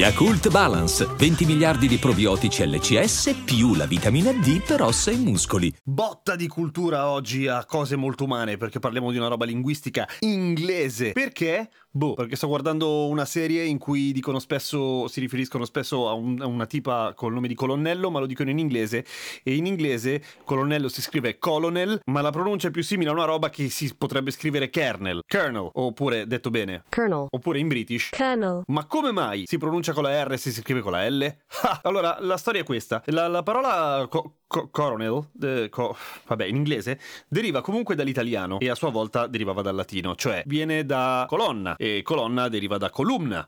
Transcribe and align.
Yakult 0.00 0.48
Balance, 0.48 1.04
20 1.04 1.44
miliardi 1.44 1.86
di 1.86 1.98
probiotici 1.98 2.66
LCS 2.66 3.42
più 3.44 3.74
la 3.74 3.84
vitamina 3.84 4.32
D 4.32 4.64
per 4.64 4.80
ossa 4.80 5.10
e 5.10 5.16
muscoli. 5.16 5.70
Botta 5.84 6.36
di 6.36 6.48
cultura 6.48 7.10
oggi 7.10 7.46
a 7.46 7.66
cose 7.66 7.96
molto 7.96 8.24
umane 8.24 8.56
perché 8.56 8.78
parliamo 8.78 9.10
di 9.10 9.18
una 9.18 9.28
roba 9.28 9.44
linguistica 9.44 10.08
inglese. 10.20 11.12
Perché? 11.12 11.68
Boh, 11.92 12.14
perché 12.14 12.36
sto 12.36 12.46
guardando 12.46 13.08
una 13.08 13.24
serie 13.24 13.64
in 13.64 13.76
cui 13.76 14.12
dicono 14.12 14.38
spesso, 14.38 15.08
si 15.08 15.18
riferiscono 15.18 15.64
spesso 15.64 16.08
a, 16.08 16.12
un, 16.12 16.40
a, 16.40 16.46
una 16.46 16.64
tipa 16.64 17.12
col 17.16 17.32
nome 17.32 17.48
di 17.48 17.54
colonnello, 17.54 18.12
ma 18.12 18.20
lo 18.20 18.26
dicono 18.26 18.48
in 18.48 18.60
inglese. 18.60 19.04
E 19.42 19.56
in 19.56 19.66
inglese 19.66 20.22
colonnello 20.44 20.88
si 20.88 21.02
scrive 21.02 21.38
colonel, 21.38 22.00
ma 22.04 22.20
la 22.20 22.30
pronuncia 22.30 22.68
è 22.68 22.70
più 22.70 22.84
simile 22.84 23.10
a 23.10 23.12
una 23.12 23.24
roba 23.24 23.50
che 23.50 23.68
si 23.70 23.92
potrebbe 23.98 24.30
scrivere 24.30 24.70
kernel, 24.70 25.22
kernel, 25.26 25.68
oppure 25.72 26.28
detto 26.28 26.50
bene, 26.50 26.84
Colonel. 26.88 27.26
oppure 27.28 27.58
in 27.58 27.66
British. 27.66 28.10
Colonel. 28.16 28.62
Ma 28.68 28.86
come 28.86 29.10
mai 29.10 29.42
si 29.46 29.58
pronuncia 29.58 29.89
con 29.92 30.02
la 30.04 30.22
R 30.24 30.38
se 30.38 30.50
si 30.50 30.60
scrive 30.60 30.80
con 30.80 30.92
la 30.92 31.08
L? 31.08 31.22
Ah, 31.62 31.80
allora, 31.82 32.16
la 32.20 32.36
storia 32.36 32.60
è 32.60 32.64
questa. 32.64 33.02
La, 33.06 33.28
la 33.28 33.42
parola 33.42 34.06
co- 34.08 34.38
co- 34.46 34.68
coronel, 34.70 35.30
eh, 35.42 35.68
co- 35.70 35.96
vabbè, 36.26 36.44
in 36.44 36.56
inglese, 36.56 36.98
deriva 37.28 37.60
comunque 37.60 37.94
dall'italiano 37.94 38.58
e 38.58 38.68
a 38.68 38.74
sua 38.74 38.90
volta 38.90 39.26
derivava 39.26 39.62
dal 39.62 39.74
latino, 39.74 40.14
cioè 40.14 40.42
viene 40.46 40.84
da 40.84 41.26
colonna 41.28 41.76
e 41.76 42.02
colonna 42.02 42.48
deriva 42.48 42.78
da 42.78 42.90
columna. 42.90 43.46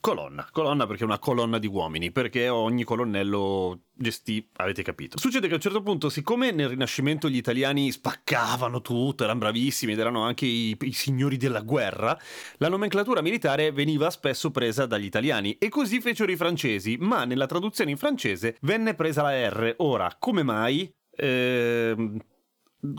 Colonna, 0.00 0.48
colonna 0.52 0.86
perché 0.86 1.02
è 1.02 1.06
una 1.06 1.18
colonna 1.18 1.58
di 1.58 1.66
uomini, 1.66 2.12
perché 2.12 2.48
ogni 2.48 2.84
colonnello 2.84 3.80
gestì, 3.92 4.48
avete 4.56 4.82
capito. 4.82 5.18
Succede 5.18 5.48
che 5.48 5.54
a 5.54 5.56
un 5.56 5.60
certo 5.60 5.82
punto, 5.82 6.08
siccome 6.08 6.52
nel 6.52 6.68
Rinascimento 6.68 7.28
gli 7.28 7.36
italiani 7.36 7.90
spaccavano 7.90 8.80
tutto, 8.80 9.24
erano 9.24 9.40
bravissimi 9.40 9.92
ed 9.92 9.98
erano 9.98 10.22
anche 10.22 10.46
i, 10.46 10.76
i 10.80 10.92
signori 10.92 11.36
della 11.36 11.62
guerra, 11.62 12.16
la 12.58 12.68
nomenclatura 12.68 13.22
militare 13.22 13.72
veniva 13.72 14.08
spesso 14.10 14.52
presa 14.52 14.86
dagli 14.86 15.04
italiani 15.04 15.58
e 15.58 15.68
così 15.68 16.00
fecero 16.00 16.30
i 16.30 16.36
francesi, 16.36 16.96
ma 17.00 17.24
nella 17.24 17.46
traduzione 17.46 17.90
in 17.90 17.96
francese 17.96 18.56
venne 18.60 18.94
presa 18.94 19.22
la 19.22 19.48
R. 19.48 19.74
Ora, 19.78 20.14
come 20.18 20.44
mai? 20.44 20.94
Ehm 21.16 22.18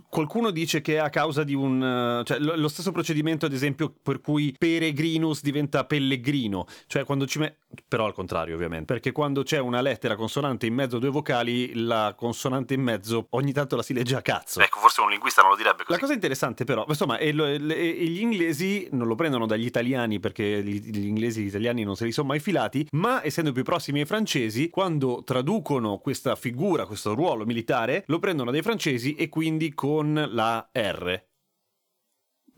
Qualcuno 0.10 0.52
dice 0.52 0.82
che 0.82 0.96
è 0.96 0.98
a 0.98 1.10
causa 1.10 1.44
di 1.44 1.54
un... 1.54 2.22
cioè 2.26 2.38
lo 2.40 2.68
stesso 2.68 2.92
procedimento 2.92 3.46
ad 3.46 3.54
esempio 3.54 3.94
per 4.02 4.20
cui 4.20 4.54
peregrinus 4.58 5.42
diventa 5.42 5.86
pellegrino, 5.86 6.66
cioè 6.88 7.06
quando 7.06 7.26
ci 7.26 7.40
met... 7.40 7.56
però 7.88 8.06
al 8.06 8.14
contrario 8.14 8.56
ovviamente, 8.56 8.86
perché 8.86 9.12
quando 9.12 9.44
c'è 9.44 9.60
una 9.60 9.82
lettera 9.82 10.16
consonante 10.16 10.66
in 10.66 10.74
mezzo 10.74 10.98
a 10.98 11.00
due 11.00 11.10
vocali, 11.10 11.74
la 11.76 12.14
consonante 12.18 12.74
in 12.74 12.82
mezzo 12.82 13.28
ogni 13.32 13.52
tanto 13.54 13.76
la 13.76 13.84
si 13.84 13.94
legge 13.94 14.16
a 14.16 14.22
cazzo. 14.22 14.60
Ecco, 14.60 14.80
forse 14.80 15.02
un 15.02 15.10
linguista 15.10 15.42
non 15.42 15.52
lo 15.52 15.58
direbbe 15.58 15.84
così. 15.84 15.92
La 15.92 16.00
cosa 16.00 16.14
interessante 16.14 16.64
però, 16.64 16.86
insomma, 16.88 17.18
è 17.18 17.32
lo- 17.32 17.46
e- 17.46 17.58
e 17.60 18.06
gli 18.06 18.22
inglesi 18.22 18.88
non 18.92 19.08
lo 19.08 19.16
prendono 19.16 19.46
dagli 19.46 19.66
italiani 19.66 20.20
perché 20.20 20.64
gli, 20.64 20.80
gli 20.80 21.06
inglesi 21.06 21.42
e 21.42 21.44
gli 21.44 21.48
italiani 21.48 21.84
non 21.84 21.96
se 21.96 22.06
li 22.06 22.12
sono 22.12 22.28
mai 22.28 22.40
filati, 22.40 22.88
ma 22.92 23.24
essendo 23.24 23.52
più 23.52 23.64
prossimi 23.64 24.00
ai 24.02 24.06
francesi, 24.06 24.70
quando 24.70 25.24
traducono 25.24 25.98
questa 26.00 26.36
figura, 26.36 26.86
questo 26.86 27.14
ruolo 27.14 27.46
militare, 27.46 28.04
lo 28.08 28.20
prendono 28.20 28.52
dai 28.52 28.62
francesi 28.62 29.16
e 29.16 29.30
quindi 29.30 29.74
con 29.74 30.28
la 30.32 30.70
R. 30.74 31.28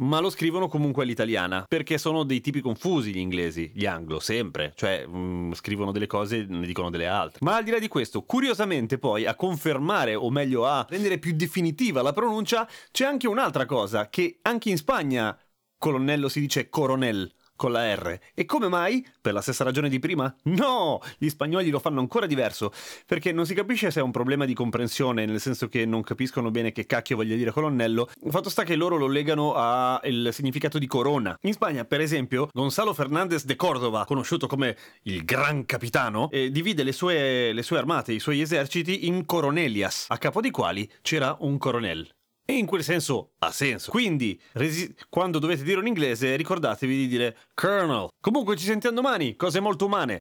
Ma 0.02 0.20
lo 0.20 0.32
scrivono 0.32 0.68
comunque 0.68 1.04
all'italiana, 1.04 1.66
perché 1.68 1.98
sono 2.00 2.24
dei 2.24 2.42
tipi 2.42 2.60
confusi 2.60 3.14
gli 3.14 3.20
inglesi, 3.20 3.72
gli 3.74 3.86
anglo, 3.86 4.20
sempre, 4.20 4.74
cioè 4.76 5.06
mm, 5.08 5.52
scrivono 5.52 5.92
delle 5.92 6.08
cose 6.08 6.38
e 6.38 6.46
ne 6.48 6.66
dicono 6.66 6.90
delle 6.90 7.06
altre. 7.06 7.40
Ma 7.42 7.58
al 7.58 7.64
di 7.64 7.70
là 7.72 7.78
di 7.78 7.88
questo, 7.88 8.24
curiosamente 8.24 8.98
poi 8.98 9.26
a 9.26 9.36
confermare, 9.36 10.16
o 10.16 10.32
meglio 10.32 10.66
a 10.66 10.86
rendere 10.90 11.20
più 11.20 11.34
definitiva 11.34 12.02
la 12.02 12.14
pronuncia, 12.14 12.68
c'è 12.92 13.06
anche 13.06 13.28
un'altra 13.28 13.66
cosa, 13.66 14.10
che 14.10 14.40
anche 14.42 14.70
in 14.70 14.78
Spagna 14.78 15.38
colonnello 15.78 16.30
si 16.30 16.40
dice 16.40 16.70
coronel 16.70 17.32
con 17.62 17.72
la 17.72 17.94
R. 17.94 18.20
E 18.34 18.46
come 18.46 18.70
mai? 18.70 19.06
Per 19.22 19.34
la 19.34 19.42
stessa 19.42 19.64
ragione 19.64 19.88
di 19.88 20.00
prima? 20.00 20.34
No! 20.46 21.00
Gli 21.20 21.30
spagnoli 21.30 21.70
lo 21.70 21.78
fanno 21.78 22.00
ancora 22.00 22.26
diverso, 22.26 22.74
perché 23.06 23.32
non 23.32 23.46
si 23.46 23.54
capisce 23.54 23.92
se 23.92 24.00
è 24.00 24.04
un 24.04 24.10
problema 24.10 24.46
di 24.46 24.56
comprensione, 24.56 25.28
nel 25.28 25.40
senso 25.40 25.68
che 25.68 25.86
non 25.86 26.02
capiscono 26.02 26.50
bene 26.50 26.72
che 26.72 26.88
cacchio 26.88 27.18
voglia 27.18 27.36
dire 27.36 27.52
colonnello. 27.52 28.10
Il 28.24 28.32
fatto 28.32 28.50
sta 28.50 28.64
che 28.64 28.76
loro 28.76 28.98
lo 28.98 29.06
legano 29.06 29.54
al 29.54 30.30
significato 30.32 30.80
di 30.80 30.88
corona. 30.88 31.38
In 31.42 31.54
Spagna, 31.54 31.86
per 31.86 32.02
esempio, 32.02 32.50
Gonzalo 32.52 32.96
Fernández 32.96 33.46
de 33.46 33.56
Córdoba, 33.56 34.06
conosciuto 34.06 34.48
come 34.48 34.76
il 35.04 35.24
Gran 35.24 35.64
Capitano, 35.66 36.32
eh, 36.32 36.50
divide 36.50 36.82
le 36.82 36.94
sue, 36.94 37.54
le 37.54 37.62
sue 37.62 37.78
armate, 37.78 38.12
i 38.12 38.20
suoi 38.20 38.42
eserciti 38.42 39.06
in 39.06 39.24
coronelias, 39.24 40.08
a 40.08 40.18
capo 40.18 40.42
dei 40.42 40.50
quali 40.50 40.92
c'era 41.04 41.38
un 41.42 41.60
coronel. 41.60 42.10
E 42.52 42.58
in 42.58 42.66
quel 42.66 42.84
senso 42.84 43.36
ha 43.40 43.50
senso. 43.50 43.92
Quindi, 43.92 44.38
resi- 44.52 44.94
quando 45.08 45.40
dovete 45.40 45.64
dire 45.64 45.80
un 45.80 45.88
inglese, 45.88 46.36
ricordatevi 46.36 46.98
di 46.98 47.08
dire 47.08 47.38
Colonel. 47.54 48.10
Comunque 48.20 48.58
ci 48.58 48.66
sentiamo 48.66 48.98
domani, 48.98 49.38
cose 49.38 49.62
molto 49.62 49.86
umane. 49.86 50.20